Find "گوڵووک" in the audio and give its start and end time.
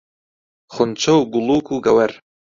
1.33-1.67